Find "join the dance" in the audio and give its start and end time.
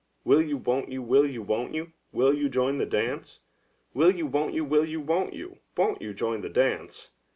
2.49-3.39, 6.11-7.11